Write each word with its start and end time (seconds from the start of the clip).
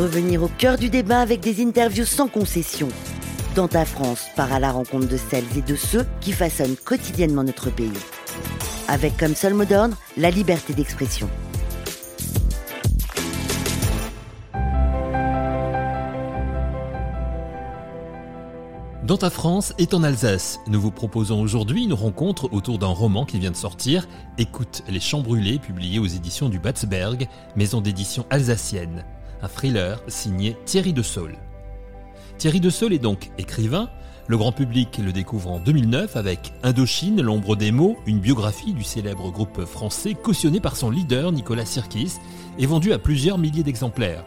Revenir 0.00 0.42
au 0.42 0.48
cœur 0.48 0.78
du 0.78 0.88
débat 0.88 1.20
avec 1.20 1.40
des 1.40 1.62
interviews 1.62 2.06
sans 2.06 2.26
concession. 2.26 2.88
Dans 3.54 3.68
ta 3.68 3.84
France 3.84 4.28
part 4.34 4.50
à 4.50 4.58
la 4.58 4.72
rencontre 4.72 5.06
de 5.06 5.18
celles 5.18 5.44
et 5.58 5.60
de 5.60 5.76
ceux 5.76 6.06
qui 6.22 6.32
façonnent 6.32 6.76
quotidiennement 6.76 7.44
notre 7.44 7.68
pays. 7.68 7.92
Avec 8.88 9.18
comme 9.18 9.34
seul 9.34 9.52
mot 9.52 9.66
d'ordre 9.66 9.98
la 10.16 10.30
liberté 10.30 10.72
d'expression. 10.72 11.28
Dans 19.04 19.18
ta 19.18 19.28
France 19.28 19.74
est 19.76 19.92
en 19.92 20.02
Alsace. 20.02 20.60
Nous 20.66 20.80
vous 20.80 20.92
proposons 20.92 21.42
aujourd'hui 21.42 21.84
une 21.84 21.92
rencontre 21.92 22.50
autour 22.54 22.78
d'un 22.78 22.86
roman 22.86 23.26
qui 23.26 23.38
vient 23.38 23.50
de 23.50 23.56
sortir, 23.56 24.08
Écoute 24.38 24.82
les 24.88 25.00
champs 25.00 25.20
brûlés, 25.20 25.58
publié 25.58 25.98
aux 25.98 26.06
éditions 26.06 26.48
du 26.48 26.58
Batsberg, 26.58 27.28
maison 27.54 27.82
d'édition 27.82 28.24
alsacienne. 28.30 29.04
Un 29.42 29.48
thriller 29.48 30.02
signé 30.06 30.56
Thierry 30.66 30.92
de. 30.92 31.02
Thierry 32.38 32.60
de 32.60 32.92
est 32.92 32.98
donc 32.98 33.30
écrivain. 33.38 33.88
Le 34.26 34.36
grand 34.36 34.52
public 34.52 35.00
le 35.02 35.12
découvre 35.12 35.50
en 35.50 35.58
2009 35.58 36.16
avec 36.16 36.52
Indochine, 36.62 37.20
l'ombre 37.20 37.56
des 37.56 37.72
mots, 37.72 37.96
une 38.06 38.20
biographie 38.20 38.74
du 38.74 38.84
célèbre 38.84 39.30
groupe 39.30 39.64
français 39.64 40.14
cautionnée 40.14 40.60
par 40.60 40.76
son 40.76 40.90
leader 40.90 41.32
Nicolas 41.32 41.64
Sirkis 41.64 42.12
et 42.58 42.66
vendue 42.66 42.92
à 42.92 42.98
plusieurs 42.98 43.38
milliers 43.38 43.62
d'exemplaires. 43.62 44.24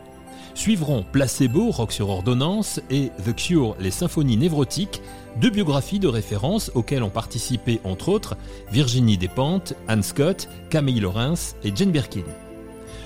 Suivront 0.55 1.05
Placebo, 1.11 1.71
Rock 1.71 1.91
sur 1.91 2.09
ordonnance 2.09 2.79
et 2.89 3.11
The 3.25 3.35
Cure, 3.35 3.75
les 3.79 3.91
symphonies 3.91 4.37
névrotiques, 4.37 5.01
deux 5.37 5.49
biographies 5.49 5.99
de 5.99 6.07
référence 6.07 6.71
auxquelles 6.75 7.03
ont 7.03 7.09
participé 7.09 7.79
entre 7.83 8.09
autres 8.09 8.35
Virginie 8.71 9.17
Despentes, 9.17 9.73
Anne 9.87 10.03
Scott, 10.03 10.49
Camille 10.69 10.99
Laurens 10.99 11.55
et 11.63 11.71
Jane 11.75 11.91
Birkin. 11.91 12.23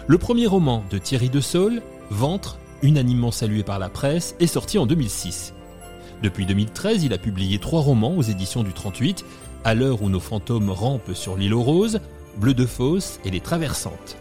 Le 0.08 0.18
premier 0.18 0.48
roman 0.48 0.84
de 0.90 0.98
Thierry 0.98 1.30
de 1.30 1.42
Ventre, 2.10 2.58
unanimement 2.82 3.32
salué 3.32 3.64
par 3.64 3.80
la 3.80 3.90
presse, 3.90 4.36
est 4.40 4.48
sorti 4.48 4.78
en 4.78 4.86
2006. 4.86 5.54
Depuis 6.24 6.46
2013, 6.46 7.04
il 7.04 7.14
a 7.14 7.18
publié 7.18 7.60
trois 7.60 7.82
romans 7.82 8.16
aux 8.16 8.22
éditions 8.22 8.64
du 8.64 8.74
38, 8.74 9.26
À 9.64 9.74
l'heure 9.74 10.02
où 10.02 10.10
nos 10.10 10.20
fantômes 10.20 10.70
rampent 10.70 11.14
sur 11.14 11.36
l'île 11.36 11.54
aux 11.54 11.64
roses, 11.64 12.00
Bleu 12.38 12.54
de 12.54 12.66
Fosse 12.66 13.20
et 13.26 13.30
Les 13.30 13.42
Traversantes. 13.42 14.18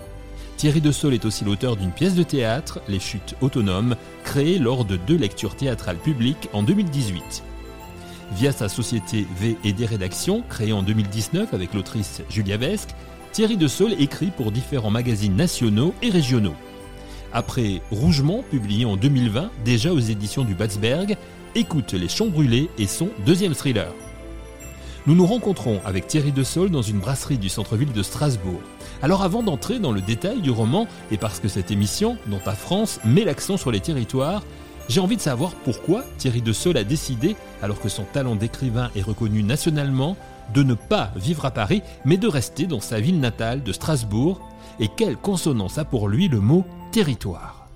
Thierry 0.57 0.81
de 0.81 0.91
est 1.13 1.25
aussi 1.25 1.45
l'auteur 1.45 1.77
d'une 1.77 1.93
pièce 1.93 2.15
de 2.15 2.23
théâtre, 2.23 2.81
Les 2.89 2.99
Chutes 2.99 3.35
autonomes, 3.41 3.95
créée 4.25 4.59
lors 4.59 4.85
de 4.85 4.97
deux 4.97 5.17
lectures 5.17 5.55
théâtrales 5.55 5.99
publiques 5.99 6.49
en 6.53 6.63
2018. 6.63 7.45
Via 8.33 8.53
sa 8.53 8.69
société 8.69 9.27
V 9.39 9.57
et 9.65 9.73
des 9.73 9.87
rédactions, 9.87 10.43
créée 10.49 10.73
en 10.73 10.83
2019 10.83 11.55
avec 11.55 11.75
l'autrice 11.75 12.23
Julia 12.31 12.57
Vesque, 12.57 12.91
Thierry 13.33 13.57
de 13.59 13.69
écrit 13.99 14.31
pour 14.31 14.51
différents 14.51 14.91
magazines 14.91 15.37
nationaux 15.37 15.95
et 16.03 16.11
régionaux. 16.11 16.55
Après 17.33 17.83
Rougemont, 17.91 18.43
publié 18.51 18.85
en 18.85 18.97
2020, 18.97 19.51
déjà 19.65 19.93
aux 19.93 19.99
éditions 19.99 20.45
du 20.45 20.55
Batsberg, 20.55 21.17
écoute 21.55 21.93
Les 21.93 22.09
Champs 22.09 22.27
Brûlés 22.27 22.71
et 22.79 22.87
son 22.87 23.09
deuxième 23.25 23.55
thriller. 23.55 23.93
Nous 25.07 25.15
nous 25.15 25.27
rencontrons 25.27 25.81
avec 25.85 26.07
Thierry 26.07 26.33
de 26.33 26.43
dans 26.69 26.83
une 26.83 26.99
brasserie 26.99 27.39
du 27.39 27.49
centre-ville 27.49 27.93
de 27.93 28.03
Strasbourg. 28.03 28.61
Alors 29.03 29.23
avant 29.23 29.43
d'entrer 29.43 29.79
dans 29.79 29.93
le 29.93 30.01
détail 30.01 30.41
du 30.41 30.51
roman, 30.51 30.89
et 31.13 31.17
parce 31.17 31.39
que 31.39 31.49
cette 31.49 31.71
émission, 31.71 32.17
dont 32.27 32.39
ta 32.39 32.55
France, 32.55 32.99
met 33.05 33.25
l'accent 33.25 33.57
sur 33.57 33.71
les 33.71 33.81
territoires, 33.81 34.43
j'ai 34.89 35.01
envie 35.01 35.17
de 35.17 35.21
savoir 35.21 35.53
pourquoi 35.55 36.05
Thierry 36.19 36.43
de 36.43 36.77
a 36.77 36.85
décidé, 36.85 37.37
alors 37.63 37.81
que 37.81 37.89
son 37.89 38.05
talent 38.05 38.35
d'écrivain 38.35 38.91
est 38.97 39.03
reconnu 39.03 39.43
nationalement, 39.43 40.17
de 40.55 40.63
ne 40.63 40.75
pas 40.75 41.11
vivre 41.17 41.45
à 41.45 41.51
Paris, 41.51 41.83
mais 42.05 42.17
de 42.17 42.29
rester 42.29 42.67
dans 42.67 42.81
sa 42.81 43.01
ville 43.01 43.21
natale 43.21 43.63
de 43.63 43.73
Strasbourg, 43.73 44.41
et 44.81 44.89
quelle 44.89 45.17
consonance 45.17 45.79
a 45.79 45.85
pour 45.85 46.09
lui 46.09 46.29
le 46.29 46.41
mot 46.41 46.65
territoire. 46.93 47.69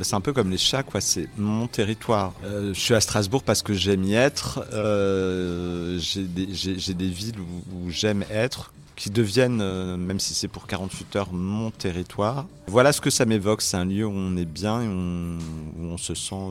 C'est 0.00 0.14
un 0.14 0.20
peu 0.20 0.32
comme 0.32 0.50
les 0.50 0.58
chats, 0.58 0.82
quoi. 0.82 1.00
C'est 1.00 1.28
mon 1.36 1.66
territoire. 1.66 2.32
Euh, 2.44 2.72
je 2.72 2.80
suis 2.80 2.94
à 2.94 3.00
Strasbourg 3.00 3.42
parce 3.42 3.62
que 3.62 3.74
j'aime 3.74 4.04
y 4.04 4.14
être. 4.14 4.64
Euh, 4.72 5.98
j'ai 5.98 6.24
des, 6.24 7.08
villes 7.08 7.38
où, 7.40 7.90
j'aime 7.90 8.24
être 8.30 8.72
qui 8.96 9.10
deviennent, 9.10 9.60
euh, 9.60 9.96
même 9.96 10.20
si 10.20 10.32
c'est 10.32 10.48
pour 10.48 10.66
48 10.66 11.16
heures, 11.16 11.32
mon 11.32 11.70
territoire. 11.70 12.46
Voilà 12.68 12.92
ce 12.92 13.00
que 13.00 13.10
ça 13.10 13.26
m'évoque. 13.26 13.60
C'est 13.60 13.76
un 13.76 13.84
lieu 13.84 14.06
où 14.06 14.12
on 14.14 14.36
est 14.36 14.46
bien 14.46 14.80
et 14.80 14.88
où 14.88 15.84
on 15.84 15.98
se 15.98 16.14
sent 16.14 16.48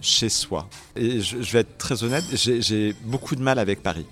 chez 0.00 0.28
soi. 0.28 0.68
Et 0.96 1.20
je 1.20 1.36
vais 1.36 1.60
être 1.60 1.78
très 1.78 2.02
honnête, 2.02 2.24
j'ai 2.34 2.94
beaucoup 3.04 3.36
de 3.36 3.42
mal 3.42 3.58
avec 3.58 3.82
Paris 3.82 4.06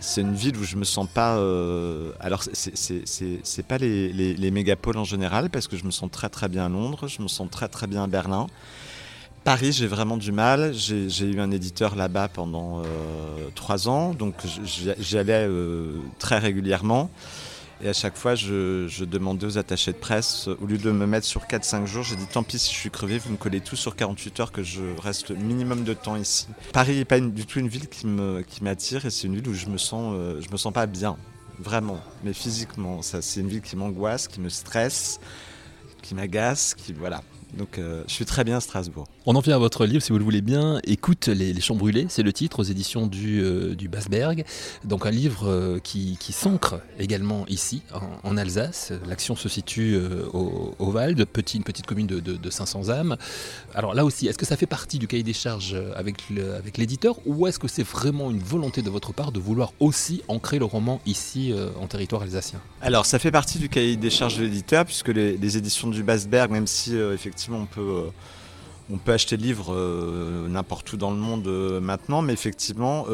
c'est 0.00 0.20
une 0.20 0.34
ville 0.34 0.56
où 0.56 0.64
je 0.64 0.76
me 0.76 0.84
sens 0.84 1.08
pas. 1.12 1.36
Euh, 1.36 2.12
alors, 2.20 2.42
c'est 2.42 3.66
pas 3.66 3.78
les, 3.78 4.12
les, 4.12 4.50
mégapoles 4.50 4.96
en 4.96 5.04
général, 5.04 5.50
parce 5.50 5.68
que 5.68 5.76
je 5.76 5.84
me 5.84 5.90
sens 5.90 6.10
très 6.10 6.28
très 6.28 6.48
bien 6.48 6.66
à 6.66 6.68
Londres, 6.68 7.08
je 7.08 7.22
me 7.22 7.28
sens 7.28 7.48
très 7.50 7.68
très 7.68 7.86
bien 7.86 8.04
à 8.04 8.06
Berlin. 8.06 8.46
Paris, 9.44 9.72
j'ai 9.72 9.86
vraiment 9.86 10.16
du 10.16 10.30
mal. 10.30 10.74
J'ai 10.74 11.24
eu 11.24 11.40
un 11.40 11.50
éditeur 11.50 11.96
là-bas 11.96 12.28
pendant 12.28 12.80
euh, 12.80 12.84
trois 13.54 13.88
ans, 13.88 14.12
donc 14.12 14.34
j'y 14.64 15.18
allais 15.18 15.46
euh, 15.48 16.00
très 16.18 16.38
régulièrement. 16.38 17.10
Et 17.80 17.88
à 17.88 17.92
chaque 17.92 18.16
fois, 18.16 18.34
je, 18.34 19.04
demandais 19.04 19.46
aux 19.46 19.56
attachés 19.56 19.92
de 19.92 19.98
presse, 19.98 20.48
au 20.48 20.66
lieu 20.66 20.78
de 20.78 20.90
me 20.90 21.06
mettre 21.06 21.26
sur 21.26 21.44
4-5 21.44 21.86
jours, 21.86 22.02
j'ai 22.02 22.16
dit 22.16 22.26
tant 22.26 22.42
pis 22.42 22.58
si 22.58 22.74
je 22.74 22.78
suis 22.78 22.90
crevé, 22.90 23.18
vous 23.18 23.30
me 23.30 23.36
collez 23.36 23.60
tout 23.60 23.76
sur 23.76 23.94
48 23.94 24.40
heures, 24.40 24.52
que 24.52 24.64
je 24.64 24.82
reste 25.00 25.30
minimum 25.30 25.84
de 25.84 25.94
temps 25.94 26.16
ici. 26.16 26.48
Paris 26.72 26.96
n'est 26.96 27.04
pas 27.04 27.20
du 27.20 27.46
tout 27.46 27.60
une 27.60 27.68
ville 27.68 27.88
qui 27.88 28.06
m'attire 28.62 29.06
et 29.06 29.10
c'est 29.10 29.28
une 29.28 29.36
ville 29.36 29.48
où 29.48 29.54
je 29.54 29.66
me 29.66 29.76
euh, 29.92 30.40
me 30.50 30.56
sens 30.56 30.72
pas 30.72 30.86
bien, 30.86 31.16
vraiment, 31.60 32.00
mais 32.24 32.32
physiquement. 32.32 33.00
C'est 33.02 33.40
une 33.40 33.48
ville 33.48 33.62
qui 33.62 33.76
m'angoisse, 33.76 34.26
qui 34.26 34.40
me 34.40 34.48
stresse, 34.48 35.20
qui 36.02 36.16
m'agace, 36.16 36.74
qui 36.74 36.92
voilà. 36.92 37.22
Donc 37.54 37.78
euh, 37.78 38.02
je 38.06 38.12
suis 38.12 38.24
très 38.24 38.44
bien 38.44 38.58
à 38.58 38.60
Strasbourg. 38.60 39.06
On 39.26 39.34
en 39.34 39.40
vient 39.40 39.56
à 39.56 39.58
votre 39.58 39.86
livre, 39.86 40.02
si 40.02 40.12
vous 40.12 40.18
le 40.18 40.24
voulez 40.24 40.40
bien. 40.40 40.80
Écoute 40.84 41.28
les, 41.28 41.58
champs 41.60 41.74
brûlés, 41.74 42.06
c'est 42.08 42.22
le 42.22 42.32
titre 42.32 42.60
aux 42.60 42.64
éditions 42.64 43.06
du, 43.06 43.42
euh, 43.42 43.74
du 43.74 43.88
Basberg. 43.88 44.44
Donc 44.84 45.06
un 45.06 45.10
livre 45.10 45.48
euh, 45.48 45.78
qui, 45.82 46.16
qui 46.20 46.32
s'ancre 46.32 46.80
également 46.98 47.46
ici, 47.48 47.82
en, 48.22 48.36
Alsace. 48.36 48.92
L'action 49.08 49.34
se 49.34 49.48
situe 49.48 49.98
au, 50.32 50.74
au 50.78 50.90
Val, 50.90 51.14
petit, 51.26 51.56
une 51.56 51.64
petite 51.64 51.86
commune 51.86 52.06
de, 52.06 52.20
de, 52.20 52.50
500 52.50 52.90
âmes. 52.90 53.16
Alors 53.74 53.94
là 53.94 54.04
aussi, 54.04 54.28
est-ce 54.28 54.38
que 54.38 54.46
ça 54.46 54.56
fait 54.56 54.66
partie 54.66 54.98
du 54.98 55.08
cahier 55.08 55.24
des 55.24 55.32
charges 55.32 55.76
avec, 55.96 56.16
avec 56.56 56.78
l'éditeur 56.78 57.16
ou 57.26 57.46
est-ce 57.46 57.58
que 57.58 57.66
c'est 57.66 57.82
vraiment 57.82 58.30
une 58.30 58.38
volonté 58.38 58.82
de 58.82 58.90
votre 58.90 59.12
part 59.12 59.32
de 59.32 59.40
vouloir 59.40 59.72
aussi 59.80 60.22
ancrer 60.28 60.58
le 60.58 60.66
roman 60.66 61.00
ici 61.06 61.52
en 61.80 61.86
territoire 61.86 62.22
alsacien? 62.22 62.60
Alors 62.80 63.06
ça 63.06 63.18
fait 63.18 63.32
partie 63.32 63.58
du 63.58 63.68
cahier 63.68 63.96
des 63.96 64.10
charges 64.10 64.38
de 64.38 64.44
l'éditeur 64.44 64.84
puisque 64.84 65.08
les, 65.08 65.36
les 65.36 65.56
éditions 65.56 65.88
du 65.88 66.04
Basberg, 66.04 66.50
même 66.52 66.66
si 66.68 66.96
effectivement 66.96 67.37
on 67.50 67.66
peut, 67.66 67.80
euh, 67.80 68.10
on 68.92 68.98
peut 68.98 69.12
acheter 69.12 69.36
le 69.36 69.42
livre 69.42 69.72
euh, 69.74 70.48
n'importe 70.48 70.92
où 70.92 70.96
dans 70.96 71.10
le 71.10 71.16
monde 71.16 71.46
euh, 71.46 71.80
maintenant, 71.80 72.22
mais 72.22 72.32
effectivement, 72.32 73.06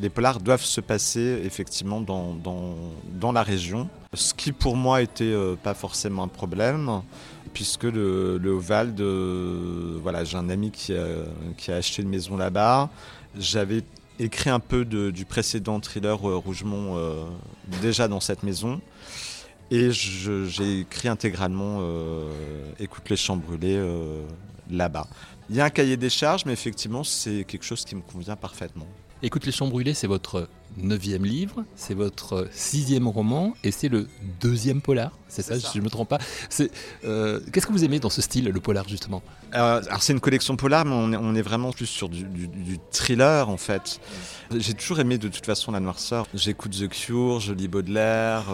les 0.00 0.10
polars 0.10 0.40
doivent 0.40 0.64
se 0.64 0.80
passer 0.80 1.40
effectivement 1.44 2.00
dans, 2.00 3.32
la 3.32 3.42
région. 3.42 3.88
Ce 4.12 4.32
qui 4.34 4.52
pour 4.52 4.76
moi 4.76 5.02
était 5.02 5.34
pas 5.62 5.74
forcément 5.74 6.22
un 6.24 6.28
problème, 6.28 7.02
puisque 7.52 7.84
le, 7.84 8.38
le 8.38 8.50
Oval, 8.50 8.94
voilà, 10.02 10.24
j'ai 10.24 10.36
un 10.36 10.48
ami 10.48 10.70
qui 10.70 10.94
a, 10.94 11.06
qui 11.56 11.72
a 11.72 11.76
acheté 11.76 12.02
une 12.02 12.08
maison 12.08 12.36
là-bas. 12.36 12.90
J'avais 13.36 13.82
écrit 14.20 14.50
un 14.50 14.60
peu 14.60 14.84
du 14.84 15.24
précédent 15.24 15.80
thriller 15.80 16.18
Rougemont 16.18 16.96
déjà 17.82 18.06
dans 18.06 18.20
cette 18.20 18.44
maison. 18.44 18.80
Et 19.70 19.90
j'ai 19.90 20.80
écrit 20.80 21.08
intégralement 21.08 21.78
euh, 21.80 22.30
Écoute 22.78 23.08
les 23.08 23.16
champs 23.16 23.36
brûlés 23.36 23.76
euh, 23.76 24.22
là-bas. 24.70 25.06
Il 25.50 25.56
y 25.56 25.60
a 25.60 25.64
un 25.64 25.70
cahier 25.70 25.96
des 25.96 26.10
charges, 26.10 26.44
mais 26.46 26.52
effectivement, 26.52 27.04
c'est 27.04 27.44
quelque 27.44 27.64
chose 27.64 27.84
qui 27.84 27.94
me 27.94 28.00
convient 28.00 28.36
parfaitement. 28.36 28.86
Écoute 29.22 29.46
les 29.46 29.52
champs 29.52 29.68
brûlés, 29.68 29.94
c'est 29.94 30.06
votre 30.06 30.48
neuvième 30.76 31.24
livre, 31.24 31.64
c'est 31.76 31.94
votre 31.94 32.46
sixième 32.52 33.08
roman 33.08 33.54
et 33.64 33.70
c'est 33.70 33.88
le 33.88 34.06
deuxième 34.38 34.82
polar. 34.82 35.12
C'est 35.28 35.40
ça, 35.40 35.54
je 35.58 35.78
ne 35.78 35.84
me 35.84 35.88
trompe 35.88 36.10
pas. 36.10 36.18
Euh, 37.04 37.40
qu'est-ce 37.50 37.66
que 37.66 37.72
vous 37.72 37.84
aimez 37.84 38.00
dans 38.00 38.10
ce 38.10 38.20
style, 38.20 38.44
le 38.44 38.60
polar 38.60 38.86
justement? 38.86 39.22
Alors 39.52 40.02
c'est 40.02 40.12
une 40.12 40.20
collection 40.20 40.56
polar, 40.56 40.84
mais 40.84 41.16
on 41.16 41.34
est, 41.34 41.42
vraiment 41.42 41.72
plus 41.72 41.86
sur 41.86 42.10
du, 42.10 42.26
thriller 42.90 43.48
en 43.48 43.56
fait. 43.56 43.98
J'ai 44.54 44.74
toujours 44.74 45.00
aimé 45.00 45.16
de 45.16 45.28
toute 45.28 45.46
façon 45.46 45.72
la 45.72 45.80
noirceur. 45.80 46.26
J'écoute 46.34 46.72
The 46.72 46.88
Cure, 46.88 47.40
je 47.40 47.54
lis 47.54 47.68
Baudelaire. 47.68 48.44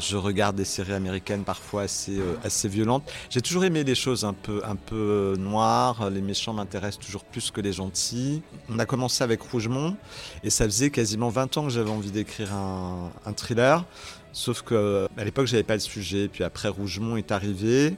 Je 0.00 0.16
regarde 0.16 0.56
des 0.56 0.64
séries 0.64 0.92
américaines 0.92 1.44
parfois 1.44 1.82
assez, 1.82 2.18
euh, 2.18 2.34
assez 2.44 2.68
violentes. 2.68 3.10
J'ai 3.30 3.40
toujours 3.40 3.64
aimé 3.64 3.84
les 3.84 3.94
choses 3.94 4.24
un 4.24 4.32
peu, 4.32 4.62
un 4.64 4.76
peu 4.76 4.96
euh, 4.96 5.36
noires. 5.36 6.10
Les 6.10 6.22
méchants 6.22 6.54
m'intéressent 6.54 7.04
toujours 7.04 7.24
plus 7.24 7.50
que 7.50 7.60
les 7.60 7.72
gentils. 7.72 8.42
On 8.68 8.78
a 8.78 8.86
commencé 8.86 9.22
avec 9.22 9.42
Rougemont 9.42 9.96
et 10.42 10.50
ça 10.50 10.64
faisait 10.64 10.90
quasiment 10.90 11.28
20 11.28 11.56
ans 11.58 11.64
que 11.64 11.70
j'avais 11.70 11.90
envie 11.90 12.10
d'écrire 12.10 12.52
un, 12.54 13.10
un, 13.26 13.32
thriller. 13.32 13.84
Sauf 14.32 14.62
que 14.62 15.08
à 15.16 15.24
l'époque, 15.24 15.46
j'avais 15.46 15.62
pas 15.62 15.74
le 15.74 15.80
sujet. 15.80 16.28
Puis 16.28 16.42
après, 16.42 16.68
Rougemont 16.68 17.16
est 17.16 17.30
arrivé. 17.30 17.96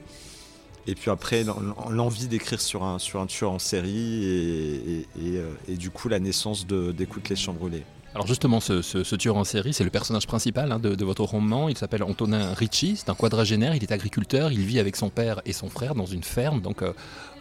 Et 0.87 0.95
puis 0.95 1.11
après, 1.11 1.45
l'envie 1.91 2.27
d'écrire 2.29 2.61
sur 2.61 2.83
un, 2.83 2.99
sur 2.99 3.21
un 3.21 3.27
tueur 3.27 3.53
en 3.53 3.59
série 3.59 4.25
et, 4.25 4.99
et, 5.01 5.07
euh, 5.39 5.49
et, 5.67 5.77
du 5.77 5.91
coup 5.91 6.09
la 6.09 6.19
naissance 6.21 6.67
d'Écoute 6.67 7.29
les 7.31 7.37
champs 7.37 7.55
brûlés. 7.55 7.85
Alors 8.15 8.29
justement, 8.29 8.61
ce, 8.61 9.17
tueur 9.17 9.37
en 9.37 9.43
série, 9.43 9.73
c'est 9.73 9.83
le 9.83 9.91
personnage 9.91 10.29
principal 10.29 10.71
hein, 10.71 10.79
de, 10.79 11.05
votre 11.05 11.25
roman. 11.25 11.69
Il 11.69 11.77
s'appelle 11.77 12.05
Antonin 12.05 12.55
Ricci, 12.55 12.95
c'est 12.97 13.11
un 13.11 13.15
quadragénaire, 13.15 13.75
il 13.75 13.83
est 13.83 13.91
agriculteur, 13.91 14.53
il 14.53 14.61
vit 14.61 14.79
avec 14.79 14.95
son 14.95 15.09
père 15.09 15.41
et 15.47 15.53
son 15.53 15.69
frère 15.69 15.97
dans 15.97 16.07
une 16.07 16.23
ferme, 16.23 16.61
donc 16.61 16.83
euh, 16.83 16.93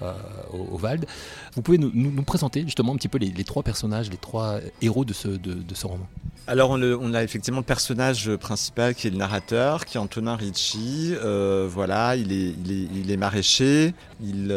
euh, 0.02 0.14
au, 0.52 0.78
Vald. 0.78 1.06
Vous 1.54 1.62
pouvez 1.62 1.78
nous, 1.78 2.24
présenter 2.24 2.64
justement 2.64 2.94
un 2.94 2.96
petit 2.96 3.08
peu 3.08 3.20
les, 3.20 3.44
trois 3.44 3.62
personnages, 3.62 4.10
les 4.10 4.18
trois 4.18 4.58
héros 4.82 5.06
de 5.06 5.14
ce, 5.14 5.86
roman 5.86 6.08
Alors 6.48 6.72
on, 6.72 7.14
a 7.14 7.22
effectivement 7.22 7.60
le 7.60 7.66
personnage 7.66 8.36
principal 8.38 8.96
qui 8.96 9.08
est 9.08 9.12
le 9.12 9.18
narrateur, 9.18 9.86
qui 9.86 9.98
est 9.98 10.00
Antonin 10.00 10.36
Ricci. 10.36 11.14
Euh, 11.24 11.68
voilà, 11.70 12.16
il 12.16 12.32
est, 12.32 13.18
maraîcher, 13.18 13.94
il 14.24 14.48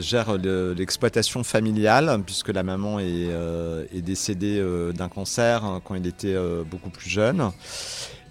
gère 0.00 0.36
l'exploitation 0.36 1.44
familiale 1.44 2.20
puisque 2.26 2.48
la 2.48 2.64
maman 2.64 2.98
est 2.98 4.02
décédée 4.02 4.60
d'un 4.94 5.08
cancer 5.08 5.43
Hein, 5.52 5.80
quand 5.84 5.94
il 5.94 6.06
était 6.06 6.34
euh, 6.34 6.62
beaucoup 6.64 6.90
plus 6.90 7.10
jeune. 7.10 7.50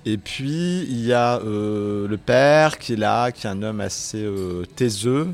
Et 0.05 0.17
puis 0.17 0.85
il 0.89 1.05
y 1.05 1.13
a 1.13 1.37
euh, 1.39 2.07
le 2.07 2.17
père 2.17 2.77
qui 2.77 2.93
est 2.93 2.97
là, 2.97 3.31
qui 3.31 3.47
est 3.47 3.49
un 3.49 3.61
homme 3.61 3.79
assez 3.79 4.23
euh, 4.23 4.65
taiseux, 4.75 5.29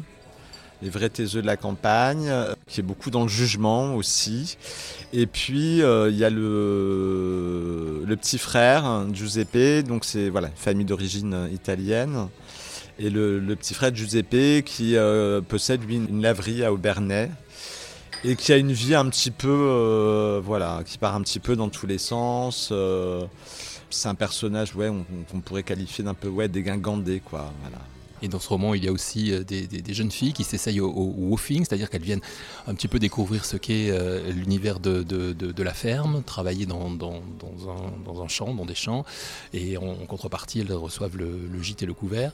les 0.81 0.89
vrais 0.89 1.09
taiseux 1.09 1.41
de 1.41 1.47
la 1.47 1.57
campagne, 1.57 2.31
qui 2.67 2.81
est 2.81 2.83
beaucoup 2.83 3.09
dans 3.09 3.23
le 3.23 3.29
jugement 3.29 3.95
aussi. 3.95 4.57
Et 5.11 5.25
puis 5.25 5.79
il 5.79 6.15
y 6.15 6.23
a 6.23 6.29
le, 6.29 8.05
petit 8.21 8.37
frère, 8.37 8.85
hein, 8.85 9.07
Giuseppe, 9.11 9.83
donc 9.87 10.05
c'est 10.05 10.29
voilà, 10.29 10.49
famille 10.55 10.85
d'origine 10.85 11.49
italienne. 11.51 12.27
Et 12.99 13.09
le, 13.09 13.41
petit 13.55 13.73
frère 13.73 13.95
Giuseppe 13.95 14.63
qui 14.63 14.95
possède 15.47 15.83
lui 15.83 15.95
une 15.95 16.21
laverie 16.21 16.63
à 16.63 16.71
Aubernais 16.71 17.31
et 18.23 18.35
qui 18.35 18.51
a 18.51 18.57
une 18.57 18.71
vie 18.71 18.95
un 18.95 19.09
petit 19.09 19.31
peu, 19.31 19.47
euh, 19.49 20.41
voilà, 20.43 20.81
qui 20.85 20.97
part 20.97 21.15
un 21.15 21.21
petit 21.21 21.39
peu 21.39 21.55
dans 21.55 21.69
tous 21.69 21.87
les 21.87 21.97
sens. 21.97 22.69
Euh, 22.71 23.25
c'est 23.89 24.09
un 24.09 24.15
personnage, 24.15 24.75
ouais, 24.75 24.91
qu'on 25.31 25.41
pourrait 25.41 25.63
qualifier 25.63 26.03
d'un 26.03 26.13
peu, 26.13 26.27
ouais, 26.27 26.47
dégingandé, 26.47 27.21
quoi, 27.23 27.51
voilà. 27.61 27.77
Et 28.21 28.27
dans 28.27 28.39
ce 28.39 28.49
roman, 28.49 28.73
il 28.73 28.83
y 28.83 28.87
a 28.87 28.91
aussi 28.91 29.31
euh, 29.31 29.43
des, 29.43 29.93
jeunes 29.93 30.11
filles 30.11 30.33
qui 30.33 30.43
s'essayent 30.43 30.81
au, 30.81 30.89
woofing, 30.89 31.65
c'est-à-dire 31.65 31.89
qu'elles 31.89 32.03
viennent 32.03 32.21
un 32.67 32.75
petit 32.75 32.87
peu 32.87 32.99
découvrir 32.99 33.45
ce 33.45 33.57
qu'est 33.57 33.91
l'univers 34.31 34.79
de, 34.79 35.03
de, 35.03 35.63
la 35.63 35.73
ferme, 35.73 36.23
travailler 36.23 36.65
dans, 36.65 36.89
dans, 36.89 37.15
un, 37.15 38.03
dans, 38.05 38.21
un, 38.21 38.27
champ, 38.27 38.53
dans 38.53 38.65
des 38.65 38.75
champs, 38.75 39.03
et 39.53 39.77
en, 39.77 39.95
contrepartie, 40.07 40.59
elles 40.59 40.73
reçoivent 40.73 41.17
le, 41.17 41.61
gîte 41.61 41.83
et 41.83 41.85
le 41.85 41.93
couvert. 41.93 42.33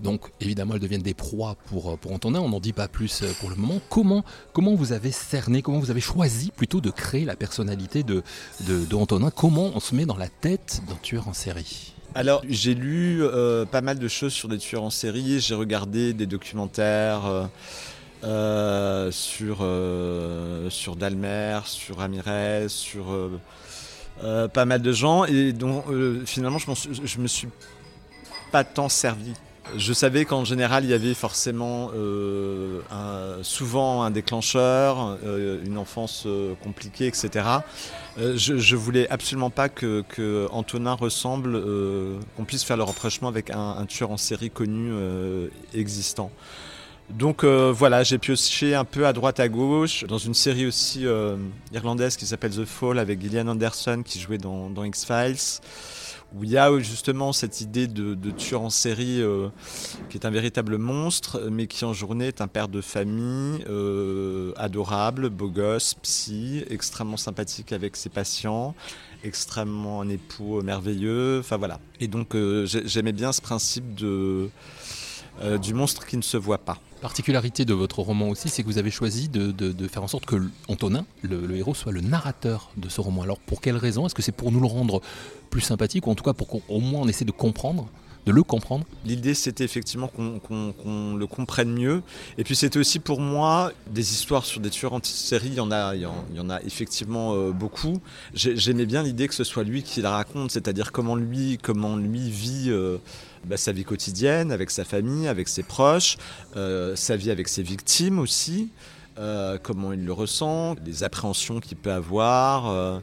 Donc 0.00 0.30
évidemment, 0.40 0.74
elles 0.74 0.80
deviennent 0.80 1.02
des 1.02 1.14
proies 1.14 1.56
pour, 1.66 1.92
euh, 1.92 1.96
pour 1.96 2.12
Antonin, 2.12 2.40
on 2.40 2.48
n'en 2.48 2.60
dit 2.60 2.72
pas 2.72 2.88
plus 2.88 3.22
euh, 3.22 3.32
pour 3.40 3.48
le 3.48 3.56
moment. 3.56 3.80
Comment, 3.88 4.24
comment 4.52 4.74
vous 4.74 4.92
avez 4.92 5.10
cerné, 5.10 5.62
comment 5.62 5.78
vous 5.78 5.90
avez 5.90 6.00
choisi 6.00 6.50
plutôt 6.50 6.80
de 6.80 6.90
créer 6.90 7.24
la 7.24 7.36
personnalité 7.36 8.02
de, 8.02 8.22
de, 8.60 8.94
Antonin? 8.94 9.30
Comment 9.30 9.70
on 9.74 9.80
se 9.80 9.94
met 9.94 10.04
dans 10.04 10.16
la 10.16 10.28
tête 10.28 10.82
d'un 10.88 10.96
tueur 10.96 11.28
en 11.28 11.32
série? 11.32 11.95
Alors, 12.16 12.42
j'ai 12.48 12.74
lu 12.74 13.22
euh, 13.22 13.64
pas 13.64 13.80
mal 13.80 13.98
de 13.98 14.08
choses 14.08 14.32
sur 14.32 14.48
des 14.48 14.58
tueurs 14.58 14.82
en 14.82 14.90
série, 14.90 15.38
j'ai 15.40 15.54
regardé 15.54 16.12
des 16.12 16.26
documentaires 16.26 17.48
sur, 19.10 19.66
sur 20.70 20.96
Dalmer, 20.96 21.60
sur 21.66 21.98
Ramirez, 21.98 22.66
sur 22.68 23.04
pas 24.20 24.64
mal 24.64 24.82
de 24.82 24.92
gens, 24.92 25.24
et 25.26 25.52
donc 25.52 25.84
finalement, 26.24 26.58
je, 26.58 26.66
je 27.04 27.18
me 27.18 27.26
suis 27.28 27.48
pas 28.50 28.64
tant 28.64 28.88
servi 28.88 29.34
je 29.76 29.92
savais 29.92 30.24
qu'en 30.24 30.44
général, 30.44 30.84
il 30.84 30.90
y 30.90 30.94
avait 30.94 31.14
forcément 31.14 31.90
euh, 31.94 32.80
souvent 33.42 34.02
un 34.02 34.10
déclencheur, 34.10 35.18
euh, 35.24 35.62
une 35.64 35.78
enfance 35.78 36.24
euh, 36.26 36.54
compliquée, 36.62 37.06
etc. 37.06 37.44
je, 38.16 38.52
ne 38.54 38.76
voulais 38.76 39.08
absolument 39.08 39.50
pas 39.50 39.68
que, 39.68 40.48
Antonin 40.50 40.94
ressemble, 40.94 41.60
qu'on 42.36 42.44
puisse 42.44 42.64
faire 42.64 42.76
le 42.76 42.84
rapprochement 42.84 43.28
avec 43.28 43.50
un, 43.50 43.84
tueur 43.86 44.10
en 44.10 44.16
série 44.16 44.50
connu 44.50 44.92
existant. 45.74 46.30
Donc 47.10 47.44
voilà, 47.44 48.02
j'ai 48.02 48.18
pioché 48.18 48.74
un 48.74 48.84
peu 48.84 49.06
à 49.06 49.12
droite 49.12 49.38
à 49.40 49.48
gauche 49.48 50.04
dans 50.04 50.18
une 50.18 50.34
série 50.34 50.66
aussi 50.66 51.04
irlandaise 51.72 52.16
qui 52.16 52.26
s'appelle 52.26 52.52
The 52.52 52.64
Fall 52.64 52.98
avec 52.98 53.20
Gillian 53.20 53.48
Anderson 53.48 54.02
qui 54.04 54.18
jouait 54.18 54.38
dans 54.38 54.84
X-Files 54.84 55.60
où 56.34 56.44
il 56.44 56.50
y 56.50 56.58
a 56.58 56.76
justement 56.80 57.32
cette 57.32 57.60
idée 57.60 57.86
de, 57.86 58.30
tueur 58.30 58.62
en 58.62 58.70
série 58.70 59.22
euh, 59.22 59.48
qui 60.10 60.18
est 60.18 60.26
un 60.26 60.30
véritable 60.30 60.76
monstre, 60.76 61.48
mais 61.50 61.66
qui 61.66 61.84
en 61.84 61.92
journée 61.92 62.26
est 62.26 62.40
un 62.40 62.48
père 62.48 62.68
de 62.68 62.80
famille 62.80 63.64
euh, 63.68 64.52
adorable, 64.56 65.30
beau 65.30 65.48
gosse, 65.48 65.94
psy, 65.94 66.64
extrêmement 66.68 67.16
sympathique 67.16 67.72
avec 67.72 67.96
ses 67.96 68.08
patients, 68.08 68.74
extrêmement 69.24 70.00
un 70.00 70.08
époux 70.08 70.60
merveilleux. 70.62 71.38
Enfin 71.40 71.56
voilà. 71.56 71.80
Et 72.00 72.08
donc 72.08 72.34
euh, 72.34 72.66
j'aimais 72.66 73.12
bien 73.12 73.32
ce 73.32 73.40
principe 73.40 73.94
de, 73.94 74.50
du 75.62 75.74
monstre 75.74 76.06
qui 76.06 76.16
ne 76.16 76.22
se 76.22 76.36
voit 76.36 76.58
pas 76.58 76.78
particularité 77.00 77.64
de 77.64 77.74
votre 77.74 78.00
roman 78.00 78.28
aussi, 78.28 78.48
c'est 78.48 78.62
que 78.62 78.68
vous 78.68 78.78
avez 78.78 78.90
choisi 78.90 79.28
de, 79.28 79.88
faire 79.88 80.02
en 80.02 80.08
sorte 80.08 80.26
que 80.26 80.36
Antonin, 80.68 81.06
le, 81.22 81.56
héros, 81.56 81.74
soit 81.74 81.92
le 81.92 82.00
narrateur 82.00 82.70
de 82.76 82.88
ce 82.88 83.00
roman. 83.00 83.22
Alors 83.22 83.38
pour 83.38 83.60
quelle 83.60 83.76
raison? 83.76 84.06
Est-ce 84.06 84.14
que 84.14 84.22
c'est 84.22 84.32
pour 84.32 84.50
nous 84.50 84.60
le 84.60 84.66
rendre 84.66 85.00
plus 85.50 85.60
sympathique, 85.60 86.06
ou 86.06 86.10
en 86.10 86.14
tout 86.14 86.24
cas 86.24 86.32
pour 86.32 86.48
qu'au 86.48 86.80
moins 86.80 87.02
on 87.02 87.08
essaie 87.08 87.24
de 87.24 87.32
comprendre 87.32 87.88
de 88.26 88.32
le 88.32 88.42
comprendre 88.42 88.84
L'idée, 89.04 89.34
c'était 89.34 89.64
effectivement 89.64 90.08
qu'on 90.08 91.16
le 91.16 91.26
comprenne 91.26 91.72
mieux. 91.72 92.02
Et 92.38 92.44
puis, 92.44 92.56
c'était 92.56 92.78
aussi 92.78 92.98
pour 92.98 93.20
moi 93.20 93.72
des 93.88 94.12
histoires 94.12 94.44
sur 94.44 94.60
des 94.60 94.70
tueurs 94.70 94.92
en 94.92 95.00
série. 95.02 95.48
Il 95.48 95.54
y 95.54 95.60
en 95.60 95.70
a, 95.70 95.94
il 95.94 96.02
y 96.02 96.40
en, 96.40 96.50
a 96.50 96.60
effectivement 96.62 97.34
euh, 97.34 97.52
beaucoup. 97.52 98.00
J'aimais 98.34 98.86
bien 98.86 99.04
l'idée 99.04 99.28
que 99.28 99.34
ce 99.34 99.44
soit 99.44 99.62
lui 99.62 99.84
qui 99.84 100.02
la 100.02 100.10
raconte, 100.10 100.50
c'est-à-dire 100.50 100.90
comment 100.90 101.14
lui, 101.14 101.58
comment 101.62 101.96
lui 101.96 102.28
vit. 102.28 102.66
Euh, 102.68 102.98
bah, 103.46 103.56
sa 103.56 103.70
vie 103.70 103.84
quotidienne 103.84 104.50
avec 104.50 104.72
sa 104.72 104.84
famille, 104.84 105.28
avec 105.28 105.46
ses 105.46 105.62
proches, 105.62 106.16
euh, 106.56 106.96
sa 106.96 107.16
vie 107.16 107.30
avec 107.30 107.46
ses 107.46 107.62
victimes 107.62 108.18
aussi. 108.18 108.70
Euh, 109.18 109.58
comment 109.62 109.92
il 109.92 110.04
le 110.04 110.12
ressent, 110.12 110.76
les 110.84 111.02
appréhensions 111.02 111.60
qu'il 111.60 111.78
peut 111.78 111.92
avoir, 111.92 113.00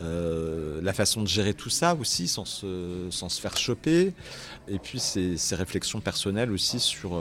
euh, 0.00 0.80
la 0.82 0.92
façon 0.92 1.22
de 1.22 1.28
gérer 1.28 1.54
tout 1.54 1.70
ça 1.70 1.94
aussi 1.94 2.28
sans 2.28 2.44
se, 2.44 3.08
faire 3.40 3.56
choper, 3.56 4.12
et 4.68 4.78
puis 4.78 5.00
ses, 5.00 5.38
ses 5.38 5.54
réflexions 5.54 6.00
personnelles 6.00 6.52
aussi 6.52 6.78
sur, 6.78 7.18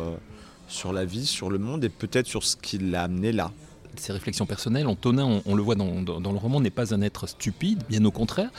sur 0.68 0.92
la 0.92 1.06
vie, 1.06 1.26
sur 1.26 1.50
le 1.50 1.60
monde 1.60 1.84
et 1.86 1.90
peut-être 1.90 2.28
sur 2.28 2.44
ce 2.44 2.58
qui 2.58 2.78
l'a 2.78 3.04
amené 3.04 3.32
là 3.32 3.52
ses 4.00 4.13
réflexions 4.13 4.45
personnelles. 4.45 4.88
Antonin, 4.88 5.42
on, 5.45 5.56
le 5.56 5.62
voit 5.62 5.75
dans, 5.75 6.31
le 6.31 6.38
roman, 6.38 6.59
n'est 6.59 6.69
pas 6.69 6.94
un 6.94 7.01
être 7.01 7.27
stupide, 7.27 7.83
bien 7.89 8.03
au 8.06 8.12
contraire. 8.12 8.51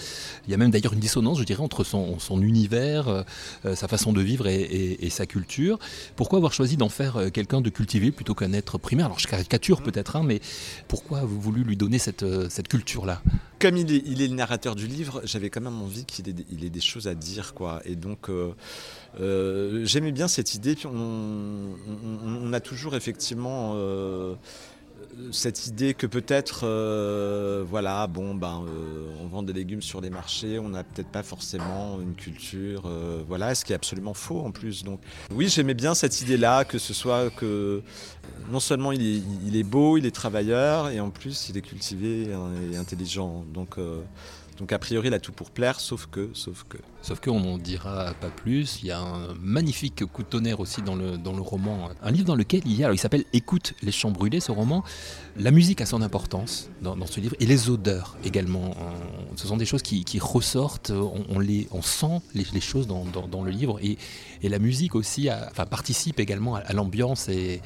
Il 0.46 0.50
y 0.50 0.54
a 0.54 0.56
même 0.56 0.70
d'ailleurs 0.70 0.92
une 0.92 1.00
dissonance, 1.00 1.38
je 1.38 1.44
dirais, 1.44 1.62
entre 1.62 1.84
son, 1.84 2.16
univers, 2.42 3.08
euh, 3.08 3.22
euh, 3.64 3.74
sa 3.74 3.88
façon 3.88 4.12
de 4.12 4.20
vivre 4.20 4.46
et, 4.46 5.08
sa 5.10 5.26
culture. 5.26 5.78
Pourquoi 6.16 6.38
avoir 6.38 6.52
choisi 6.52 6.76
d'en 6.76 6.88
faire 6.88 7.16
euh, 7.16 7.31
quelqu'un 7.31 7.60
de 7.60 7.70
cultivé 7.70 8.10
plutôt 8.10 8.34
qu'un 8.34 8.52
être 8.52 8.78
primaire? 8.78 9.06
Alors 9.06 9.19
je 9.19 9.26
caricature 9.26 9.82
peut-être, 9.82 10.16
hein, 10.16 10.22
mais 10.24 10.40
pourquoi 10.88 11.19
avez-vous 11.19 11.40
voulu 11.40 11.62
lui 11.62 11.76
donner 11.76 11.98
cette, 11.98 12.24
culture-là? 12.69 13.22
Comme 13.58 13.76
il 13.76 13.93
est, 13.93 14.28
le 14.28 14.34
narrateur 14.34 14.74
du 14.74 14.86
livre, 14.86 15.22
j'avais 15.24 15.50
quand 15.50 15.60
même 15.60 15.81
envie 15.81 16.05
qu'il 16.05 16.28
ait, 16.28 16.70
des 16.70 16.81
choses 16.81 17.06
à 17.06 17.14
dire. 17.14 17.55
quoi. 17.55 17.81
Et 17.84 17.96
donc... 17.96 18.28
j'aimais 19.19 20.12
bien 20.12 20.28
cette 20.28 20.55
idée. 20.55 20.76
on, 20.84 22.52
a 22.52 22.60
toujours 22.60 22.94
effectivement 22.96 23.74
cette 25.32 25.67
idée 25.67 25.94
que 25.94 26.06
peut-être, 26.06 26.61
euh, 26.65 27.65
voilà, 27.69 28.06
bon, 28.06 28.35
ben, 28.35 28.65
euh, 28.67 29.08
on 29.23 29.29
vend 29.29 29.43
des 29.43 29.53
légumes 29.53 29.82
sur 29.82 30.01
les 30.01 30.11
marchés, 30.11 30.58
on 30.58 30.69
n'a 30.69 30.85
peut-être 30.85 31.08
pas 31.08 31.23
forcément 31.23 32.01
une 32.01 32.15
culture, 32.15 32.82
euh, 32.87 33.23
voilà, 33.27 33.55
ce 33.55 33.65
qui 33.65 33.73
est 33.73 33.77
absolument 33.77 34.15
faux 34.15 34.41
en 34.41 34.51
plus. 34.51 34.85
Donc, 34.85 35.01
oui, 35.31 35.49
j'aimais 35.49 35.75
bien 35.75 35.94
cette 35.94 36.20
idée-là, 36.20 36.65
que 36.65 36.79
ce 36.79 36.94
soit 36.94 37.31
que 37.31 37.82
non 38.51 38.61
seulement 38.61 38.93
il 38.93 39.03
est, 39.03 39.23
il 39.46 39.56
est, 39.56 39.65
beau, 39.65 39.96
il 39.96 40.06
est 40.06 40.15
travailleur, 40.15 40.91
et 40.91 41.01
en 41.01 41.11
plus 41.11 41.49
il 41.49 41.56
est 41.56 41.63
cultivé 41.63 42.29
et 42.73 42.77
intelligent. 42.77 43.44
Donc, 43.53 43.77
donc 44.58 44.72
a 44.72 44.79
priori, 44.79 45.08
il 45.08 45.15
a 45.15 45.19
tout 45.19 45.32
pour 45.32 45.51
plaire, 45.51 45.81
sauf 45.81 46.06
que, 46.06 46.31
sauf 46.32 46.65
que. 46.69 46.79
Sauf 47.03 47.20
qu'on 47.20 47.41
n'en 47.41 47.58
dira 47.58 48.15
pas 48.20 48.31
plus. 48.31 48.81
Il 48.82 48.89
y 48.89 48.91
a 48.91 48.98
un 48.98 49.34
magnifique 49.34 50.05
coup 50.06 50.22
de 50.22 50.29
tonnerre 50.29 50.60
aussi 50.60 50.82
dans 50.82 50.96
le, 50.96 51.19
dans 51.19 51.34
le 51.34 51.43
roman. 51.43 51.91
Un 52.03 52.10
livre 52.10 52.25
dans 52.25 52.34
lequel 52.34 52.63
il 52.65 52.72
y 52.72 52.82
a, 52.82 52.86
alors 52.86 52.94
il 52.94 52.98
s'appelle 52.98 53.25
Écoute 53.32 53.75
les 53.82 53.93
champs 53.93 54.10
brûlés, 54.10 54.41
ce 54.41 54.51
roman. 54.51 54.82
La 55.36 55.51
musique 55.51 55.81
a 55.82 55.86
son 55.86 56.01
importance 56.03 56.70
dans, 56.81 56.96
ce 57.06 57.20
livre, 57.20 57.36
et 57.39 57.46
les 57.46 57.69
odeurs 57.69 58.17
également. 58.25 58.75
Ce 59.36 59.46
sont 59.46 59.56
des 59.56 59.67
choses 59.67 59.82
qui, 59.82 60.19
ressortent, 60.19 60.91
on, 60.91 61.39
les, 61.39 61.69
on 61.70 61.82
sent 61.82 62.20
les, 62.34 62.60
choses 62.60 62.86
dans, 62.86 63.43
le 63.43 63.51
livre, 63.51 63.79
et, 63.82 63.98
et, 64.43 64.48
la 64.48 64.58
musique 64.58 64.94
aussi 64.94 65.29
enfin, 65.31 65.67
participe 65.67 66.19
également 66.19 66.56
à, 66.56 66.72
l'ambiance 66.72 67.29
et 67.29 67.60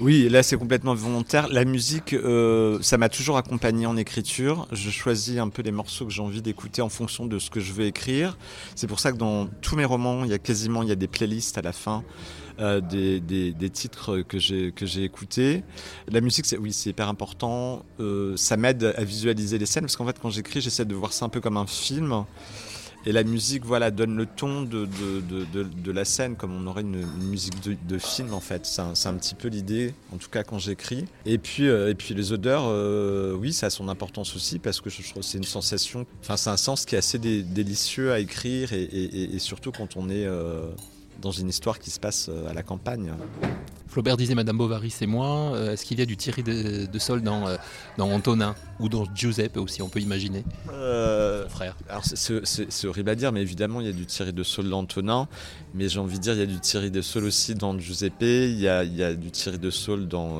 Oui, 0.00 0.30
là 0.30 0.42
c'est 0.42 0.56
complètement 0.56 0.94
volontaire. 0.94 1.48
La 1.48 1.66
musique, 1.66 2.14
euh, 2.14 2.78
ça 2.80 2.96
m'a 2.96 3.10
toujours 3.10 3.36
accompagné 3.36 3.84
en 3.84 3.98
écriture. 3.98 4.66
Je 4.72 4.88
choisis 4.88 5.36
un 5.36 5.50
peu 5.50 5.60
les 5.60 5.72
morceaux 5.72 6.06
que 6.06 6.10
j'ai 6.10 6.22
envie 6.22 6.40
d'écouter 6.40 6.80
en 6.80 6.88
fonction 6.88 7.26
de 7.26 7.38
ce 7.38 7.50
que 7.50 7.60
je 7.60 7.74
veux 7.74 7.84
écrire. 7.84 8.38
C'est 8.76 8.86
pour 8.86 8.98
ça 8.98 9.12
que 9.12 9.18
dans 9.18 9.46
tous 9.60 9.76
mes 9.76 9.84
romans, 9.84 10.24
il 10.24 10.30
y 10.30 10.32
a 10.32 10.38
quasiment 10.38 10.82
il 10.82 10.88
y 10.88 10.92
a 10.92 10.96
des 10.96 11.06
playlists 11.06 11.58
à 11.58 11.62
la 11.62 11.72
fin. 11.72 12.02
Euh, 12.60 12.80
des, 12.80 13.20
des, 13.20 13.70
titres 13.70 14.20
que 14.20 14.38
j'ai 14.38 14.72
que 14.72 14.84
j'ai 14.84 15.04
écoutés. 15.04 15.62
La 16.08 16.20
musique, 16.20 16.44
c'est 16.44 16.58
oui, 16.58 16.74
c'est 16.74 16.90
hyper 16.90 17.08
important. 17.08 17.86
Euh, 18.00 18.36
ça 18.36 18.58
m'aide 18.58 18.94
à 18.96 19.04
visualiser 19.04 19.56
les 19.56 19.64
scènes 19.64 19.84
parce 19.84 19.96
qu'en 19.96 20.06
fait, 20.06 20.18
quand 20.20 20.28
j'écris, 20.28 20.60
j'essaie 20.60 20.84
de 20.84 20.94
voir 20.94 21.12
ça 21.12 21.24
un 21.24 21.30
peu 21.30 21.40
comme 21.40 21.56
un 21.56 21.66
film. 21.66 22.24
Et 23.06 23.12
la 23.12 23.24
musique, 23.24 23.64
voilà, 23.64 23.90
donne 23.90 24.16
le 24.16 24.26
ton 24.26 24.62
de, 24.62 24.86
de, 24.86 25.62
de, 25.62 25.92
la 25.92 26.04
scène, 26.04 26.36
comme 26.36 26.54
on 26.54 26.66
aurait 26.66 26.82
une, 26.82 27.06
musique 27.18 27.54
de, 27.62 27.98
film, 27.98 28.34
en 28.34 28.40
fait. 28.40 28.66
C'est 28.66 28.82
un, 28.82 28.92
un, 28.92 29.14
petit 29.14 29.34
peu 29.34 29.48
l'idée, 29.48 29.94
en 30.12 30.16
tout 30.16 30.28
cas 30.28 30.44
quand 30.44 30.58
j'écris. 30.58 31.06
Et 31.24 31.38
puis, 31.38 31.68
euh, 31.68 31.90
et 31.90 31.94
puis 31.94 32.14
les 32.14 32.32
odeurs, 32.32 32.64
euh, 32.66 33.34
oui, 33.34 33.52
ça 33.52 33.66
a 33.66 33.70
son 33.70 33.88
importance 33.88 34.36
aussi, 34.36 34.58
parce 34.58 34.80
que 34.80 34.90
je 34.90 35.02
trouve 35.02 35.22
que 35.22 35.28
c'est 35.28 35.38
une 35.38 35.44
sensation, 35.44 36.06
enfin, 36.20 36.36
c'est 36.36 36.50
un 36.50 36.56
sens 36.56 36.84
qui 36.84 36.94
est 36.94 36.98
assez 36.98 37.18
délicieux 37.18 38.12
à 38.12 38.18
écrire, 38.18 38.72
et, 38.72 38.82
et, 38.82 39.34
et, 39.34 39.38
surtout 39.38 39.72
quand 39.72 39.96
on 39.96 40.10
est 40.10 40.26
euh, 40.26 40.66
dans 41.20 41.32
une 41.32 41.48
histoire 41.48 41.78
qui 41.78 41.90
se 41.90 42.00
passe 42.00 42.30
à 42.48 42.54
la 42.54 42.62
campagne. 42.62 43.12
Flaubert 43.90 44.16
disait 44.16 44.36
Madame 44.36 44.56
Bovary, 44.56 44.88
c'est 44.88 45.08
moi. 45.08 45.52
Euh, 45.52 45.72
est-ce 45.72 45.84
qu'il 45.84 45.98
y 45.98 46.02
a 46.02 46.06
du 46.06 46.16
Thierry 46.16 46.44
de, 46.44 46.86
de 46.86 46.98
Sol 47.00 47.22
dans, 47.22 47.48
euh, 47.48 47.56
dans 47.98 48.08
Antonin 48.08 48.54
ou 48.78 48.88
dans 48.88 49.04
Giuseppe 49.12 49.56
aussi, 49.56 49.82
on 49.82 49.88
peut 49.88 49.98
imaginer? 49.98 50.44
Euh, 50.72 51.48
Frère. 51.48 51.76
Alors 51.88 52.04
c'est 52.04 52.86
horrible 52.86 53.10
à 53.10 53.16
dire, 53.16 53.32
mais 53.32 53.42
évidemment 53.42 53.80
il 53.80 53.88
y 53.88 53.90
a 53.90 53.92
du 53.92 54.06
Thierry 54.06 54.32
de 54.32 54.44
Sol 54.44 54.70
dans 54.70 54.78
Antonin. 54.78 55.26
Mais 55.74 55.88
j'ai 55.88 55.98
envie 55.98 56.18
de 56.18 56.22
dire, 56.22 56.34
il 56.34 56.38
y 56.38 56.42
a 56.42 56.46
du 56.46 56.60
Thierry 56.60 56.92
de 56.92 57.02
Sol 57.02 57.24
aussi 57.24 57.56
dans 57.56 57.76
Giuseppe. 57.76 58.22
Il 58.22 58.60
y 58.60 58.68
a, 58.68 58.84
il 58.84 58.94
y 58.94 59.02
a 59.02 59.12
du 59.12 59.32
Thierry 59.32 59.58
de 59.58 59.70
Sol 59.70 60.06
dans 60.06 60.38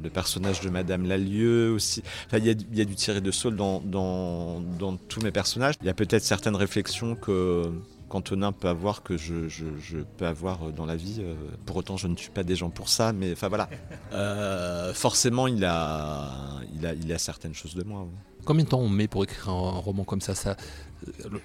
le 0.00 0.10
personnage 0.10 0.60
de 0.60 0.70
Madame 0.70 1.06
Lalieu 1.06 1.72
aussi. 1.72 2.04
Enfin, 2.26 2.38
il, 2.38 2.46
y 2.46 2.50
a, 2.50 2.52
il 2.52 2.78
y 2.78 2.80
a 2.80 2.84
du 2.84 2.94
Thierry 2.94 3.20
de 3.20 3.32
Sol 3.32 3.56
dans, 3.56 3.80
dans, 3.80 4.60
dans 4.60 4.96
tous 4.96 5.20
mes 5.22 5.32
personnages. 5.32 5.74
Il 5.80 5.86
y 5.88 5.90
a 5.90 5.94
peut-être 5.94 6.22
certaines 6.22 6.56
réflexions 6.56 7.16
que 7.16 7.64
qu'Antonin 8.08 8.52
peut 8.52 8.68
avoir, 8.68 9.02
que 9.02 9.16
je, 9.16 9.98
peux 10.16 10.26
avoir 10.26 10.72
dans 10.72 10.86
la 10.86 10.96
vie. 10.96 11.18
Euh, 11.20 11.34
pour 11.64 11.76
autant, 11.76 11.96
je 11.96 12.06
ne 12.06 12.14
tue 12.14 12.30
pas 12.30 12.44
des 12.44 12.56
gens 12.56 12.70
pour 12.70 12.88
ça, 12.88 13.12
mais 13.12 13.32
enfin 13.32 13.48
voilà. 13.48 13.68
Euh, 14.12 14.94
forcément, 14.94 15.46
il 15.46 15.64
a, 15.64 16.60
il, 16.72 16.86
a, 16.86 16.94
il 16.94 17.12
a 17.12 17.18
certaines 17.18 17.54
choses 17.54 17.74
de 17.74 17.82
moi. 17.82 18.06
Combien 18.46 18.62
de 18.62 18.68
temps 18.68 18.78
on 18.78 18.88
met 18.88 19.08
pour 19.08 19.24
écrire 19.24 19.48
un, 19.48 19.80
roman 19.80 20.04
comme 20.04 20.20
ça, 20.20 20.36
ça 20.36 20.50
euh, 20.50 20.54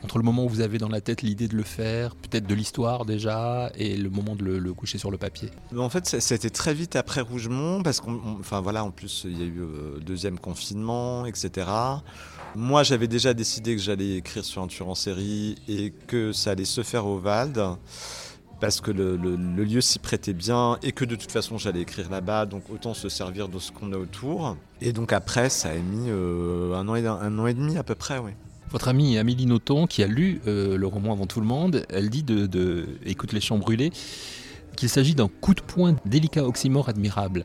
Entre 0.04 0.18
le 0.18 0.24
moment 0.24 0.46
où 0.46 0.50
vous 0.50 0.62
avez 0.62 0.78
dans 0.78 0.90
la 0.90 1.02
tête 1.02 1.22
l'idée 1.22 1.48
de 1.48 1.56
le 1.56 1.64
faire, 1.64 2.16
peut-être 2.16 2.48
de 2.48 2.56
l'histoire 2.56 3.06
déjà, 3.06 3.72
et 3.76 3.98
le 3.98 4.10
moment 4.10 4.36
de 4.36 4.44
le, 4.44 4.74
coucher 4.74 4.98
sur 4.98 5.12
le 5.12 5.18
papier 5.18 5.50
En 5.78 5.90
fait, 5.90 6.08
c'était 6.20 6.50
très 6.50 6.74
vite 6.74 6.96
après 6.96 7.22
Rougemont, 7.22 7.84
parce 7.84 8.00
qu'en 8.00 8.18
enfin, 8.40 8.62
voilà, 8.62 8.86
plus, 8.96 9.24
il 9.26 9.40
y 9.40 9.44
a 9.44 9.46
eu 9.46 9.62
deuxième 10.02 10.40
confinement, 10.40 11.26
etc. 11.26 11.68
Moi, 12.56 12.84
j'avais 12.84 13.08
déjà 13.08 13.34
décidé 13.34 13.76
que 13.76 13.82
j'allais 13.82 14.18
écrire 14.18 14.44
sur 14.44 14.62
un 14.62 14.68
tueur 14.68 14.90
en 14.90 14.96
série 14.96 15.56
et 15.68 15.92
que 16.08 16.32
ça 16.32 16.52
allait 16.52 16.66
se 16.66 16.84
faire 16.84 17.06
au 17.06 17.18
Valde 17.18 17.78
parce 18.62 18.80
que 18.80 18.92
le, 18.92 19.16
lieu 19.16 19.82
s'y 19.82 20.00
prêtait 20.00 20.34
bien 20.34 20.78
et 20.84 20.92
que 20.92 21.04
de 21.04 21.16
toute 21.16 21.32
façon 21.32 21.58
j'allais 21.58 21.82
écrire 21.82 22.10
là-bas, 22.10 22.46
donc 22.46 22.70
autant 22.70 22.94
se 22.94 23.10
servir 23.10 23.50
de 23.50 23.58
ce 23.58 23.72
qu'on 23.72 23.92
a 23.92 23.98
autour. 23.98 24.56
Et 24.82 24.94
donc 24.94 25.12
après, 25.14 25.50
ça 25.50 25.70
a 25.70 25.76
mis 25.76 26.10
euh, 26.10 26.76
un, 26.76 26.88
an 26.88 26.96
et, 26.96 27.06
un 27.06 27.40
an 27.40 27.48
et 27.48 27.54
demi 27.56 27.78
à 27.78 27.84
peu 27.84 27.96
près, 27.96 28.20
oui. 28.20 28.32
Votre 28.72 28.88
amie 28.88 29.18
Amélie 29.18 29.48
Nothomb, 29.48 29.86
qui 29.86 30.02
a 30.02 30.08
lu 30.08 30.42
euh, 30.48 30.78
le 30.78 30.88
roman 30.88 31.12
avant 31.12 31.26
tout 31.26 31.42
le 31.42 31.46
monde, 31.46 31.86
elle 31.90 32.10
dit 32.10 32.24
de, 32.24 32.88
Écoute 33.06 33.34
les 33.34 33.42
champs 33.42 33.58
brûlés 33.58 33.92
qu'il 34.78 34.88
s'agit 34.88 35.14
d'un 35.14 35.28
coup 35.28 35.54
de 35.54 35.62
poing 35.62 35.98
délicat 36.06 36.46
oxymore 36.46 36.88
admirable. 36.88 37.44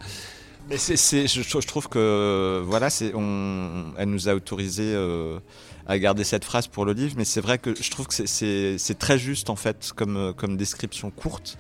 Mais 0.71 0.77
je, 0.77 1.67
trouve 1.67 1.89
que 1.89 2.63
voilà, 2.65 2.89
elle 3.01 4.09
nous 4.09 4.29
a 4.29 4.35
autorisé 4.35 4.85
euh, 4.95 5.41
à 5.87 5.99
garder 5.99 6.23
cette 6.23 6.45
phrase 6.45 6.69
pour 6.69 6.85
le 6.85 6.93
livre, 6.93 7.15
mais 7.17 7.25
c'est 7.25 7.41
vrai 7.41 7.59
que 7.59 7.75
je 7.75 7.91
trouve 7.91 8.07
que 8.07 8.15
c'est, 8.15 8.99
très 8.99 9.19
juste 9.19 9.51
en 9.51 9.57
fait 9.57 9.93
comme, 9.97 10.33
comme 10.37 10.57
description 10.57 11.11
courte. 11.11 11.59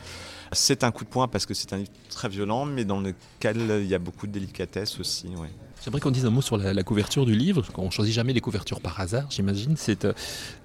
C'est 0.53 0.85
un 0.85 0.93
coup 0.93 1.05
de 1.05 1.11
poing 1.11 1.27
parce 1.27 1.45
que 1.45 1.55
c'est 1.55 1.73
un 1.73 1.79
livre 1.79 1.91
très 2.09 2.29
violent, 2.29 2.67
mais 2.67 2.85
dans 2.85 3.01
lequel 3.01 3.81
il 3.83 3.89
y 3.89 3.95
a 3.95 3.99
beaucoup 3.99 4.29
de 4.29 4.33
délicatesse 4.33 5.01
aussi. 5.01 5.27
Ouais. 5.29 5.51
J'aimerais 5.87 6.01
qu'on 6.01 6.11
dise 6.11 6.27
un 6.27 6.31
mot 6.31 6.43
sur 6.43 6.57
la, 6.57 6.83
couverture 6.83 7.25
du 7.27 7.37
livre. 7.37 7.63
On 7.77 7.91
choisit 7.91 8.13
jamais 8.13 8.33
les 8.33 8.41
couvertures 8.41 8.81
par 8.81 8.99
hasard, 8.99 9.27
j'imagine. 9.31 9.77
C'est 9.77 10.05
euh, 10.05 10.15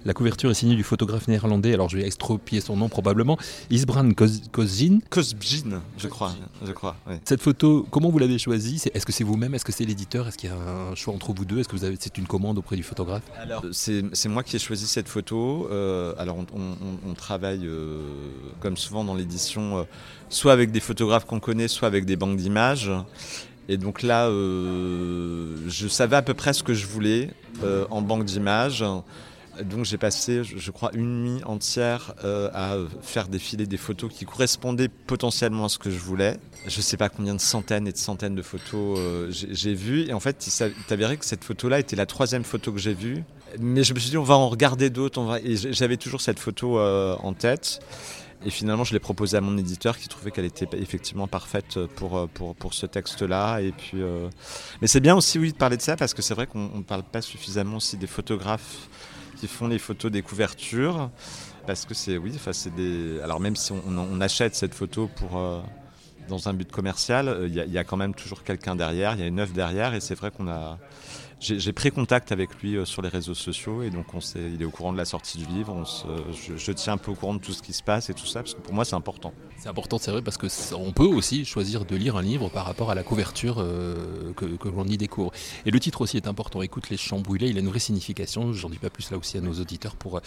la 0.04 0.14
couverture 0.14 0.50
est 0.50 0.54
signée 0.54 0.74
du 0.74 0.82
photographe 0.82 1.28
néerlandais. 1.28 1.72
Alors 1.74 1.88
je 1.88 1.96
vais 1.96 2.04
extropier 2.04 2.60
son 2.60 2.76
nom 2.76 2.88
probablement. 2.88 3.38
Isbrand 3.70 4.10
Kozjin. 4.14 4.98
Kozjin, 5.10 5.80
je 5.96 6.08
crois. 6.08 6.34
Je 6.66 6.72
crois. 6.72 6.96
Cette 7.24 7.40
photo, 7.40 7.86
comment 7.88 8.10
vous 8.10 8.18
l'avez 8.18 8.36
choisie? 8.36 8.82
Est-ce 8.92 9.06
que 9.06 9.12
c'est 9.12 9.22
vous-même? 9.22 9.54
Est-ce 9.54 9.64
que 9.64 9.70
c'est 9.70 9.84
l'éditeur? 9.84 10.26
Est-ce 10.26 10.36
qu'il 10.36 10.50
y 10.50 10.52
a 10.52 10.56
un 10.56 10.96
choix 10.96 11.14
entre 11.14 11.32
vous 11.32 11.44
deux? 11.44 11.60
Est-ce 11.60 11.68
que 11.68 11.76
vous 11.76 11.84
avez 11.84 11.96
c'est 12.00 12.18
une 12.18 12.26
commande 12.26 12.58
auprès 12.58 12.74
du 12.74 12.82
photographe? 12.82 13.22
Alors 13.38 13.64
c'est 13.70 14.02
moi 14.26 14.42
qui 14.42 14.56
ai 14.56 14.58
choisi 14.58 14.88
cette 14.88 15.06
photo. 15.06 15.68
Euh, 15.70 16.14
alors 16.18 16.36
on, 16.36 17.14
travaille 17.14 17.64
euh, 17.66 18.00
comme 18.58 18.76
souvent 18.76 19.04
dans 19.04 19.14
l'édition, 19.14 19.86
soit 20.30 20.52
avec 20.52 20.72
des 20.72 20.80
photographes 20.80 21.26
qu'on 21.26 21.38
connaît, 21.38 21.68
soit 21.68 21.86
avec 21.86 22.06
des 22.06 22.16
banques 22.16 22.38
d'images. 22.38 22.90
Et 23.68 23.76
donc 23.76 24.02
là, 24.02 24.26
euh, 24.26 25.56
je 25.68 25.88
savais 25.88 26.16
à 26.16 26.22
peu 26.22 26.34
près 26.34 26.52
ce 26.52 26.62
que 26.62 26.74
je 26.74 26.86
voulais 26.86 27.30
euh, 27.62 27.86
en 27.90 28.02
banque 28.02 28.24
d'images. 28.24 28.84
Donc 29.62 29.84
j'ai 29.84 29.98
passé, 29.98 30.42
je 30.44 30.70
crois, 30.70 30.90
une 30.94 31.24
nuit 31.24 31.44
entière 31.44 32.14
euh, 32.24 32.48
à 32.54 32.76
faire 33.02 33.28
défiler 33.28 33.66
des 33.66 33.76
photos 33.76 34.10
qui 34.10 34.24
correspondaient 34.24 34.88
potentiellement 34.88 35.66
à 35.66 35.68
ce 35.68 35.78
que 35.78 35.90
je 35.90 35.98
voulais. 35.98 36.38
Je 36.66 36.78
ne 36.78 36.82
sais 36.82 36.96
pas 36.96 37.10
combien 37.10 37.34
de 37.34 37.40
centaines 37.40 37.86
et 37.86 37.92
de 37.92 37.98
centaines 37.98 38.34
de 38.34 38.42
photos 38.42 38.98
j'ai 39.30 39.74
vues. 39.74 40.08
Et 40.08 40.14
en 40.14 40.20
fait, 40.20 40.46
il 40.46 40.92
avéré 40.92 41.18
que 41.18 41.26
cette 41.26 41.44
photo-là 41.44 41.80
était 41.80 41.96
la 41.96 42.06
troisième 42.06 42.44
photo 42.44 42.72
que 42.72 42.78
j'ai 42.78 42.94
vue. 42.94 43.24
Mais 43.60 43.84
je 43.84 43.92
me 43.92 43.98
suis 43.98 44.08
dit, 44.08 44.16
on 44.16 44.22
va 44.22 44.36
en 44.36 44.48
regarder 44.48 44.88
d'autres. 44.88 45.40
Et 45.44 45.56
j'avais 45.56 45.98
toujours 45.98 46.22
cette 46.22 46.38
photo 46.38 46.80
en 46.80 47.34
tête. 47.34 47.80
Et 48.44 48.50
finalement, 48.50 48.84
je 48.84 48.92
l'ai 48.92 48.98
proposé 48.98 49.36
à 49.36 49.40
mon 49.40 49.56
éditeur 49.56 49.96
qui 49.96 50.08
trouvait 50.08 50.30
qu'elle 50.30 50.44
était 50.44 50.68
effectivement 50.76 51.28
parfaite 51.28 51.78
pour, 51.96 52.16
euh, 52.16 52.26
pour, 52.26 52.54
pour 52.56 52.74
ce 52.74 52.86
texte-là. 52.86 53.60
Et 53.60 53.72
puis, 53.72 54.02
euh, 54.02 54.28
Mais 54.80 54.88
c'est 54.88 55.00
bien 55.00 55.14
aussi, 55.14 55.38
oui, 55.38 55.52
de 55.52 55.56
parler 55.56 55.76
de 55.76 55.82
ça 55.82 55.96
parce 55.96 56.12
que 56.14 56.22
c'est 56.22 56.34
vrai 56.34 56.46
qu'on 56.46 56.78
ne 56.78 56.82
parle 56.82 57.04
pas 57.04 57.22
suffisamment 57.22 57.76
aussi 57.76 57.96
des 57.96 58.06
photographes 58.06 58.88
qui 59.38 59.46
font 59.46 59.68
les 59.68 59.78
photos 59.78 60.10
des 60.10 60.22
couvertures. 60.22 61.10
Parce 61.66 61.86
que 61.86 61.94
c'est, 61.94 62.16
oui, 62.16 62.34
c'est 62.52 62.74
des. 62.74 63.20
Alors, 63.20 63.38
même 63.38 63.54
si 63.54 63.72
on, 63.72 64.20
achète 64.20 64.54
cette 64.54 64.74
photo 64.74 65.08
pour. 65.14 65.38
Euh, 65.38 65.60
dans 66.28 66.48
un 66.48 66.54
but 66.54 66.70
commercial, 66.70 67.36
il 67.48 67.52
y, 67.52 67.70
y, 67.72 67.78
a 67.78 67.84
quand 67.84 67.96
même 67.96 68.14
toujours 68.14 68.44
quelqu'un 68.44 68.76
derrière, 68.76 69.14
il 69.14 69.20
y 69.20 69.24
a 69.24 69.26
une 69.26 69.40
œuvre 69.40 69.52
derrière, 69.52 69.92
et 69.92 70.00
c'est 70.00 70.14
vrai 70.14 70.30
qu'on 70.30 70.46
a, 70.46 70.78
j'ai 71.42 71.72
pris 71.72 71.90
contact 71.90 72.30
avec 72.30 72.54
lui 72.62 72.76
euh, 72.76 72.84
sur 72.84 73.02
les 73.02 73.08
réseaux 73.08 73.34
sociaux 73.34 73.82
et 73.82 73.90
donc 73.90 74.14
on 74.14 74.20
il 74.36 74.62
est 74.62 74.64
au 74.64 74.70
courant 74.70 74.92
de 74.92 74.98
la 74.98 75.04
sortie 75.04 75.38
du 75.38 75.46
livre. 75.46 75.84
Je, 76.56 76.72
tiens 76.72 76.94
un 76.94 76.96
peu 76.96 77.10
au 77.10 77.14
courant 77.14 77.34
de 77.34 77.40
tout 77.40 77.52
ce 77.52 77.62
qui 77.62 77.72
se 77.72 77.82
passe 77.82 78.10
et 78.10 78.14
tout 78.14 78.26
ça 78.26 78.40
parce 78.40 78.54
que 78.54 78.60
pour 78.60 78.72
moi 78.72 78.84
c'est 78.84 78.94
important. 78.94 79.32
C'est 79.58 79.68
important, 79.68 79.98
c'est 79.98 80.10
vrai, 80.10 80.22
parce 80.22 80.38
que 80.38 80.46
on 80.74 80.92
peut 80.92 81.04
aussi 81.04 81.44
choisir 81.44 81.84
de 81.84 81.94
lire 81.94 82.16
un 82.16 82.22
livre 82.22 82.48
par 82.48 82.64
rapport 82.64 82.90
à 82.90 82.94
la 82.94 83.02
couverture 83.02 83.56
euh, 83.58 84.32
que, 84.34 84.68
l'on 84.68 84.84
y 84.86 84.96
découvre. 84.96 85.30
Et 85.66 85.70
le 85.70 85.78
titre 85.80 86.00
aussi 86.00 86.16
est 86.16 86.26
important. 86.26 86.62
Écoute 86.62 86.90
les 86.90 86.96
champs 86.96 87.20
brûlés, 87.20 87.48
il 87.48 87.56
a 87.56 87.60
une 87.60 87.68
vraie 87.68 87.78
signification. 87.78 88.52
J'en 88.52 88.70
dis 88.70 88.78
pas 88.78 88.90
plus 88.90 89.10
là 89.10 89.18
aussi 89.18 89.36
à 89.36 89.40
nos 89.40 89.52
auditeurs 89.52 89.96
pour, 89.96 90.20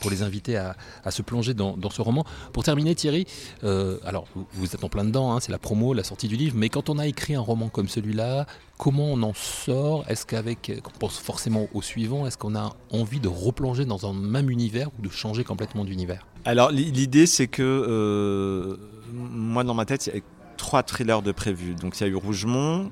pour 0.00 0.10
les 0.10 0.22
inviter 0.22 0.56
à, 0.56 0.76
se 1.10 1.22
plonger 1.22 1.54
dans, 1.54 1.90
ce 1.90 2.02
roman. 2.02 2.24
Pour 2.52 2.64
terminer, 2.64 2.94
Thierry, 2.94 3.26
euh, 3.64 3.98
alors 4.04 4.26
vous, 4.54 4.74
êtes 4.74 4.84
en 4.84 4.88
plein 4.88 5.04
dedans, 5.04 5.32
hein, 5.32 5.40
c'est 5.40 5.52
la 5.52 5.58
promo, 5.58 5.94
la 5.94 6.04
sortie 6.04 6.28
du 6.28 6.36
livre, 6.36 6.56
mais 6.56 6.68
quand 6.68 6.90
on 6.90 6.98
a 6.98 7.06
écrit 7.06 7.34
un 7.34 7.40
roman 7.40 7.68
comme 7.68 7.88
celui-là, 7.88 8.46
comment 8.80 9.12
on 9.12 9.22
en 9.22 9.34
sort? 9.34 10.04
Est-ce 10.08 10.24
qu'avec, 10.24 10.72
on 10.86 10.98
pense 10.98 11.18
forcément 11.18 11.68
au 11.74 11.82
suivant, 11.82 12.26
est-ce 12.26 12.38
qu'on 12.38 12.56
a 12.56 12.74
envie 12.90 13.20
de 13.20 13.28
replonger 13.28 13.84
dans 13.84 14.10
un 14.10 14.14
même 14.14 14.48
univers 14.48 14.88
ou 14.98 15.02
de 15.02 15.10
changer 15.10 15.44
complètement 15.44 15.84
d'univers? 15.84 16.26
Alors 16.46 16.70
l'idée 16.70 17.26
c'est 17.26 17.46
que 17.46 17.62
euh, 17.62 18.76
moi 19.12 19.62
dans 19.64 19.74
ma 19.74 19.84
tête 19.84 20.06
il 20.06 20.14
y 20.14 20.18
a 20.18 20.20
trois 20.56 20.82
thrillers 20.82 21.20
de 21.20 21.30
prévus. 21.30 21.74
Donc 21.74 22.00
il 22.00 22.04
y 22.04 22.06
a 22.06 22.08
eu 22.08 22.14
Rougemont, 22.14 22.90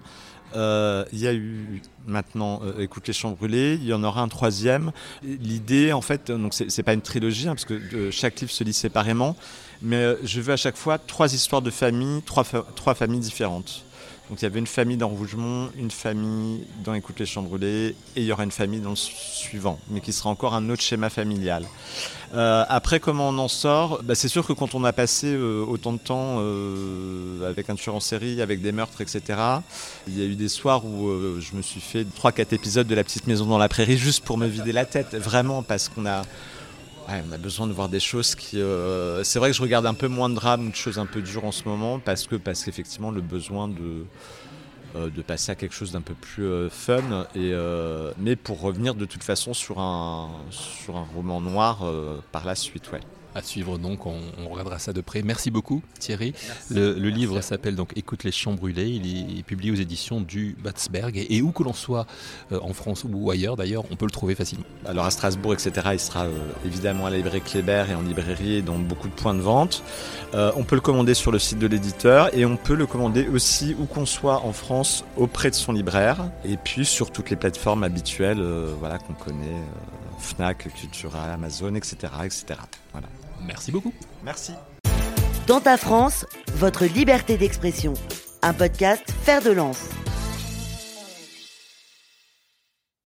euh, 0.54 1.06
il 1.14 1.20
y 1.20 1.26
a 1.26 1.32
eu 1.32 1.80
maintenant 2.06 2.60
euh, 2.64 2.80
Écoute 2.80 3.06
les 3.08 3.14
champs 3.14 3.30
brûlés, 3.30 3.78
il 3.80 3.86
y 3.86 3.94
en 3.94 4.04
aura 4.04 4.20
un 4.20 4.28
troisième. 4.28 4.92
L'idée 5.22 5.94
en 5.94 6.02
fait, 6.02 6.30
donc 6.30 6.52
c'est 6.52 6.82
pas 6.82 6.92
une 6.92 7.00
trilogie 7.00 7.48
hein, 7.48 7.54
parce 7.54 7.64
que 7.64 8.10
chaque 8.10 8.38
livre 8.42 8.52
se 8.52 8.62
lit 8.62 8.74
séparément, 8.74 9.36
mais 9.80 10.16
je 10.22 10.42
veux 10.42 10.52
à 10.52 10.58
chaque 10.58 10.76
fois 10.76 10.98
trois 10.98 11.32
histoires 11.32 11.62
de 11.62 11.70
famille, 11.70 12.20
trois, 12.20 12.44
trois 12.76 12.94
familles 12.94 13.20
différentes. 13.20 13.86
Donc 14.28 14.40
il 14.40 14.42
y 14.42 14.46
avait 14.46 14.58
une 14.58 14.66
famille 14.66 14.98
dans 14.98 15.08
Rougemont, 15.08 15.70
une 15.76 15.90
famille 15.90 16.64
dans 16.84 16.92
Écoute 16.92 17.18
les 17.18 17.26
champs 17.26 17.42
brûlés, 17.42 17.94
et 18.14 18.20
il 18.20 18.24
y 18.24 18.32
aura 18.32 18.44
une 18.44 18.50
famille 18.50 18.80
dans 18.80 18.90
le 18.90 18.96
suivant, 18.96 19.78
mais 19.88 20.00
qui 20.00 20.12
sera 20.12 20.28
encore 20.28 20.54
un 20.54 20.68
autre 20.68 20.82
schéma 20.82 21.08
familial. 21.08 21.64
Euh, 22.34 22.64
après, 22.68 23.00
comment 23.00 23.30
on 23.30 23.38
en 23.38 23.48
sort? 23.48 24.00
Bah, 24.02 24.14
C'est 24.14 24.28
sûr 24.28 24.46
que 24.46 24.52
quand 24.52 24.74
on 24.74 24.84
a 24.84 24.92
passé 24.92 25.28
euh, 25.28 25.64
autant 25.66 25.94
de 25.94 25.98
temps 25.98 26.36
euh, 26.40 27.48
avec 27.48 27.70
un 27.70 27.74
tueur 27.74 27.94
en 27.94 28.00
série, 28.00 28.42
avec 28.42 28.60
des 28.60 28.72
meurtres, 28.72 29.00
etc., 29.00 29.22
il 30.06 30.18
y 30.18 30.22
a 30.22 30.26
eu 30.26 30.34
des 30.34 30.48
soirs 30.48 30.84
où 30.84 31.10
je 31.40 31.56
me 31.56 31.62
suis 31.62 31.80
fait 31.80 32.04
3-4 32.04 32.54
épisodes 32.54 32.86
de 32.86 32.94
La 32.94 33.04
petite 33.04 33.26
maison 33.26 33.46
dans 33.46 33.58
la 33.58 33.68
prairie 33.68 33.96
juste 33.96 34.24
pour 34.24 34.36
me 34.36 34.46
vider 34.46 34.72
la 34.72 34.84
tête, 34.84 35.14
vraiment, 35.14 35.62
parce 35.62 35.88
qu'on 35.88 36.04
a 36.04 36.22
on 37.08 37.32
a 37.32 37.38
besoin 37.38 37.66
de 37.66 37.72
voir 37.72 37.88
des 37.88 38.00
choses 38.00 38.34
qui. 38.34 38.60
Euh, 38.60 39.24
c'est 39.24 39.38
vrai 39.38 39.50
que 39.50 39.56
je 39.56 39.62
regarde 39.62 39.86
un 39.86 39.94
peu 39.94 40.08
moins 40.08 40.28
de 40.28 40.34
drames, 40.34 40.70
de 40.70 40.76
choses 40.76 40.98
un 40.98 41.06
peu 41.06 41.22
dures 41.22 41.44
en 41.44 41.52
ce 41.52 41.64
moment, 41.64 41.98
parce 41.98 42.26
que 42.26 42.36
parce 42.36 42.64
qu'effectivement 42.64 43.10
le 43.10 43.20
besoin 43.20 43.68
de 43.68 44.04
euh, 44.96 45.10
de 45.10 45.22
passer 45.22 45.52
à 45.52 45.54
quelque 45.54 45.74
chose 45.74 45.92
d'un 45.92 46.00
peu 46.00 46.14
plus 46.14 46.44
euh, 46.44 46.68
fun, 46.70 47.26
et, 47.34 47.54
mais 48.18 48.36
pour 48.36 48.60
revenir 48.60 48.94
de 48.94 49.04
toute 49.04 49.24
façon 49.24 49.54
sur 49.54 49.78
un 49.78 50.30
sur 50.50 50.96
un 50.96 51.06
roman 51.14 51.40
noir 51.40 51.84
par 52.32 52.44
la 52.44 52.54
suite, 52.54 52.90
ouais 52.92 53.00
à 53.34 53.42
suivre 53.42 53.78
donc, 53.78 54.06
on, 54.06 54.18
regardera 54.50 54.78
ça 54.78 54.92
de 54.92 55.00
près. 55.00 55.22
Merci 55.22 55.50
beaucoup 55.50 55.82
Thierry. 55.98 56.32
Le, 56.70 56.92
livre 57.08 57.40
s'appelle 57.40 57.76
donc 57.76 57.92
Écoute 57.96 58.24
les 58.24 58.32
champs 58.32 58.54
brûlés, 58.54 58.88
il 58.88 59.38
est 59.38 59.42
publié 59.42 59.70
aux 59.70 59.76
éditions 59.76 60.20
du 60.20 60.56
Batsberg 60.62 61.26
et, 61.28 61.42
où 61.42 61.52
que 61.52 61.62
l'on 61.62 61.72
soit 61.72 62.06
euh, 62.52 62.58
en 62.62 62.72
France 62.72 63.04
ou 63.08 63.30
ailleurs 63.30 63.56
d'ailleurs, 63.56 63.84
on 63.90 63.96
peut 63.96 64.06
le 64.06 64.10
trouver 64.10 64.34
facilement. 64.34 64.64
Alors 64.86 65.04
à 65.04 65.10
Strasbourg, 65.10 65.52
etc., 65.52 65.72
il 65.92 66.00
sera 66.00 66.24
euh, 66.24 66.38
évidemment 66.64 67.06
à 67.06 67.10
la 67.10 67.16
librairie 67.16 67.40
Kléber 67.40 67.84
et 67.90 67.94
en 67.94 68.02
librairie 68.02 68.56
et 68.56 68.62
dans 68.62 68.78
beaucoup 68.78 69.08
de 69.08 69.14
points 69.14 69.34
de 69.34 69.40
vente. 69.40 69.82
Euh, 70.34 70.52
on 70.56 70.64
peut 70.64 70.76
le 70.76 70.80
commander 70.80 71.14
sur 71.14 71.32
le 71.32 71.38
site 71.38 71.58
de 71.58 71.66
l'éditeur 71.66 72.34
et 72.36 72.44
on 72.44 72.56
peut 72.56 72.74
le 72.74 72.86
commander 72.86 73.28
aussi 73.28 73.76
où 73.78 73.84
qu'on 73.84 74.06
soit 74.06 74.44
en 74.44 74.52
France 74.52 75.04
auprès 75.16 75.50
de 75.50 75.54
son 75.54 75.72
libraire 75.72 76.30
et 76.44 76.56
puis 76.56 76.84
sur 76.84 77.10
toutes 77.10 77.30
les 77.30 77.36
plateformes 77.36 77.82
habituelles 77.82 78.42
voilà, 78.78 78.98
qu'on 78.98 79.14
connaît. 79.14 79.62
Fnac, 80.18 80.68
Cultura, 80.74 81.32
Amazon, 81.32 81.74
etc. 81.74 81.96
etc. 82.24 82.60
Voilà. 82.92 83.08
Merci 83.40 83.72
beaucoup. 83.72 83.92
Merci. 84.24 84.52
Dans 85.46 85.60
ta 85.60 85.76
France, 85.76 86.26
votre 86.54 86.84
liberté 86.84 87.38
d'expression. 87.38 87.94
Un 88.42 88.52
podcast 88.52 89.04
Faire 89.22 89.42
de 89.42 89.50
lance. 89.50 89.88